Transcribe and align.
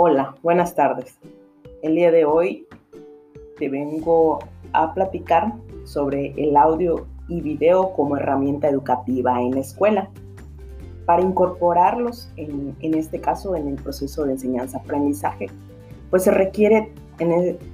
Hola, 0.00 0.36
buenas 0.44 0.76
tardes. 0.76 1.18
El 1.82 1.96
día 1.96 2.12
de 2.12 2.24
hoy 2.24 2.68
te 3.58 3.68
vengo 3.68 4.38
a 4.72 4.94
platicar 4.94 5.54
sobre 5.82 6.34
el 6.36 6.56
audio 6.56 7.08
y 7.26 7.40
video 7.40 7.94
como 7.94 8.16
herramienta 8.16 8.68
educativa 8.68 9.42
en 9.42 9.56
la 9.56 9.60
escuela. 9.60 10.08
Para 11.04 11.22
incorporarlos, 11.22 12.30
en, 12.36 12.76
este 12.80 13.20
caso, 13.20 13.56
en 13.56 13.66
el 13.66 13.74
proceso 13.74 14.24
de 14.24 14.34
enseñanza-aprendizaje, 14.34 15.46
pues 16.10 16.22
se 16.22 16.30
requiere 16.30 16.92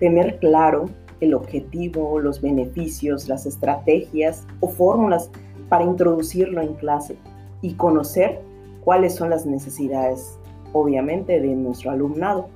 tener 0.00 0.40
claro 0.40 0.86
el 1.20 1.34
objetivo, 1.34 2.18
los 2.18 2.40
beneficios, 2.40 3.28
las 3.28 3.46
estrategias 3.46 4.44
o 4.58 4.66
fórmulas 4.66 5.30
para 5.68 5.84
introducirlo 5.84 6.62
en 6.62 6.74
clase 6.74 7.16
y 7.62 7.74
conocer 7.74 8.40
cuáles 8.82 9.14
son 9.14 9.30
las 9.30 9.46
necesidades, 9.46 10.36
obviamente, 10.72 11.40
de 11.40 11.48
nuestro 11.48 11.90
alumnado, 11.90 12.48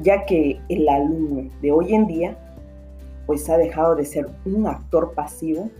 ya 0.00 0.24
que 0.24 0.60
el 0.68 0.88
alumno 0.88 1.50
de 1.60 1.72
hoy 1.72 1.94
en 1.94 2.06
día 2.06 2.36
pues 3.26 3.48
ha 3.48 3.56
dejado 3.56 3.94
de 3.94 4.04
ser 4.04 4.28
un 4.44 4.66
actor 4.66 5.12
pasivo 5.14 5.70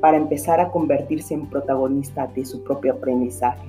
para 0.00 0.16
empezar 0.16 0.60
a 0.60 0.70
convertirse 0.70 1.34
en 1.34 1.48
protagonista 1.48 2.26
de 2.26 2.44
su 2.44 2.62
propio 2.62 2.94
aprendizaje. 2.94 3.68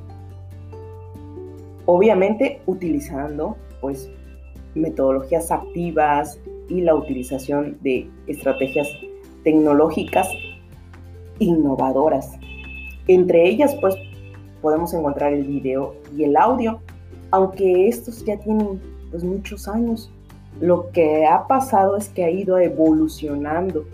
Obviamente 1.86 2.62
utilizando 2.66 3.56
pues 3.82 4.10
metodologías 4.76 5.52
activas 5.52 6.40
y 6.68 6.82
la 6.82 6.96
utilización 6.96 7.78
de 7.82 8.10
estrategias 8.28 8.88
tecnológicas 9.44 10.28
innovadoras. 11.40 12.32
Entre 13.08 13.48
ellas 13.48 13.76
pues 13.82 13.96
podemos 14.62 14.94
encontrar 14.94 15.34
el 15.34 15.44
video 15.44 15.96
y 16.16 16.24
el 16.24 16.36
audio, 16.38 16.80
aunque 17.32 17.88
estos 17.88 18.24
ya 18.26 18.38
tienen 18.38 18.80
pues 19.12 19.24
muchos 19.24 19.68
años. 19.68 20.12
Lo 20.60 20.92
que 20.92 21.26
ha 21.26 21.48
pasado 21.48 21.96
es 21.98 22.10
que 22.10 22.24
ha 22.24 22.30
ido 22.30 22.58
evolucionando, 22.58 23.86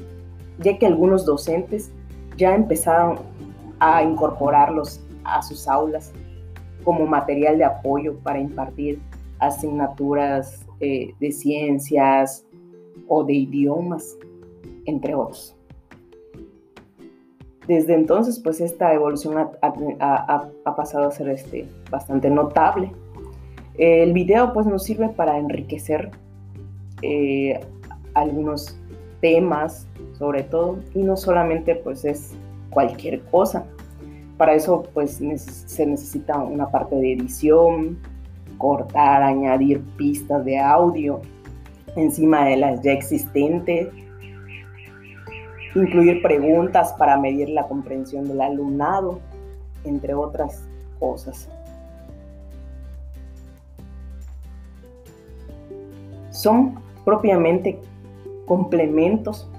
ya 0.60 0.78
que 0.78 0.86
algunos 0.86 1.26
docentes 1.26 1.92
ya 2.38 2.56
empezaron 2.56 3.20
a 3.80 4.04
incorporarlos 4.04 5.02
a 5.24 5.42
sus 5.42 5.68
aulas 5.68 6.12
como 6.84 7.06
material 7.06 7.58
de 7.58 7.66
apoyo 7.66 8.16
para 8.20 8.40
impartir 8.40 9.00
asignaturas 9.40 10.66
eh, 10.80 11.14
de 11.20 11.32
ciencias 11.32 12.46
o 13.08 13.24
de 13.24 13.34
idiomas, 13.34 14.18
entre 14.86 15.14
otros. 15.16 15.56
Desde 17.68 17.96
entonces, 17.96 18.40
pues 18.40 18.62
esta 18.62 18.94
evolución 18.94 19.38
ha, 19.38 20.76
pasado 20.76 21.08
a 21.08 21.12
ser 21.12 21.30
este, 21.30 21.68
bastante 21.90 22.30
notable. 22.30 22.92
El 23.78 24.14
video 24.14 24.54
pues 24.54 24.66
nos 24.66 24.84
sirve 24.84 25.10
para 25.10 25.38
enriquecer 25.38 26.12
eh, 27.02 27.60
algunos 28.14 28.80
temas, 29.20 29.88
sobre 30.18 30.44
todo, 30.44 30.80
y 30.94 31.00
no 31.00 31.18
solamente 31.18 31.76
pues 31.76 32.06
es 32.06 32.34
cualquier 32.70 33.22
cosa. 33.26 33.66
Para 34.38 34.54
eso 34.54 34.84
pues 34.94 35.20
se 35.66 35.86
necesita 35.86 36.38
una 36.38 36.70
parte 36.70 36.96
de 36.96 37.14
edición, 37.14 37.98
cortar, 38.58 39.24
añadir 39.24 39.82
pistas 39.98 40.46
de 40.46 40.60
audio 40.60 41.22
encima 41.96 42.46
de 42.46 42.58
las 42.58 42.82
ya 42.82 42.92
existentes, 42.92 43.88
incluir 45.76 46.22
preguntas 46.22 46.94
para 46.98 47.18
medir 47.18 47.50
la 47.50 47.68
comprensión 47.68 48.28
del 48.28 48.42
alumnado, 48.42 49.20
entre 49.84 50.14
otras 50.14 50.64
cosas. 51.00 51.50
Son 56.31 56.75
propiamente 57.03 57.80
complementos, 58.46 59.50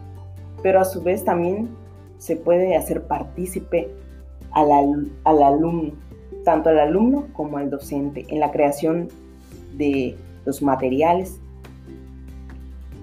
pero 0.62 0.80
a 0.80 0.84
su 0.84 1.02
vez 1.02 1.24
también 1.24 1.68
se 2.18 2.36
puede 2.36 2.76
hacer 2.76 3.02
partícipe 3.06 3.90
al, 4.52 5.10
al 5.24 5.42
alumno, 5.42 5.92
tanto 6.44 6.70
al 6.70 6.78
alumno 6.78 7.26
como 7.32 7.58
al 7.58 7.70
docente, 7.70 8.24
en 8.28 8.40
la 8.40 8.50
creación 8.50 9.08
de 9.76 10.16
los 10.44 10.62
materiales. 10.62 11.38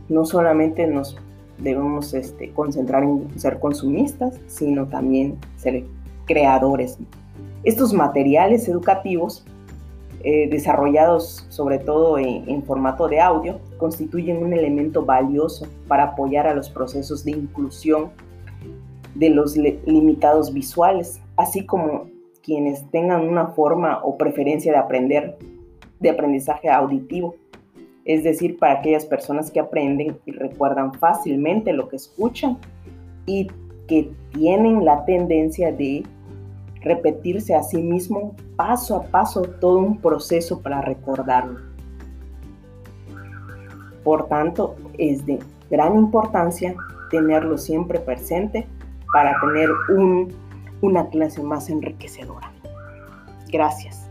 No 0.09 0.25
solamente 0.25 0.88
nos 0.88 1.18
debemos 1.63 2.13
este, 2.13 2.51
concentrar 2.51 3.03
en 3.03 3.40
ser 3.40 3.59
consumistas, 3.59 4.40
sino 4.47 4.88
también 4.88 5.38
ser 5.56 5.85
creadores. 6.25 6.97
Estos 7.63 7.94
materiales 7.94 8.68
educativos, 8.68 9.46
eh, 10.24 10.47
desarrollados 10.50 11.46
sobre 11.50 11.79
todo 11.79 12.18
en, 12.18 12.63
formato 12.63 13.07
de 13.07 13.19
audio, 13.19 13.59
constituyen 13.78 14.44
un 14.44 14.53
elemento 14.53 15.06
valioso 15.06 15.68
para 15.88 16.03
apoyar 16.03 16.47
a 16.47 16.53
los 16.53 16.69
procesos 16.69 17.24
de 17.24 17.31
inclusión 17.31 18.12
de 19.16 19.30
los 19.30 19.56
limitados 19.56 20.53
visuales, 20.53 21.22
así 21.38 21.66
como 21.66 22.07
quienes 22.41 22.90
tengan 22.91 23.28
una 23.28 23.47
forma 23.47 24.01
o 24.03 24.18
preferencia 24.18 24.72
de 24.72 24.78
aprender, 24.78 25.38
de 26.00 26.09
aprendizaje 26.09 26.69
auditivo 26.69 27.35
es 28.06 28.24
decir, 28.24 28.58
para 28.58 28.80
aquellas 28.80 29.06
personas 29.06 29.50
que 29.50 29.59
aprenden 29.59 30.18
y 30.25 30.31
recuerdan 30.31 30.94
fácilmente 30.94 31.74
lo 31.74 31.88
que 31.88 31.96
escuchan 31.96 32.58
y 33.25 33.47
que 33.88 34.12
tienen 34.34 34.84
la 34.84 35.06
tendencia 35.06 35.72
de 35.72 36.03
repetirse 36.81 37.56
a 37.56 37.63
sí 37.63 37.81
mismo 37.81 38.36
paso 38.58 38.97
a 38.97 39.03
paso 39.03 39.44
todo 39.44 39.80
un 39.80 40.00
proceso 40.00 40.62
para 40.62 40.81
recordarlo. 40.81 41.59
Por 44.03 44.28
tanto, 44.28 44.75
es 44.97 45.25
de 45.25 45.40
gran 45.69 45.96
importancia 45.96 46.75
tenerlo 47.09 47.58
siempre 47.58 48.00
presente 48.00 48.68
para 49.13 49.40
tener 49.40 49.69
una 50.81 51.09
clase 51.09 51.42
más 51.42 51.69
enriquecedora. 51.69 52.52
Gracias. 53.50 54.03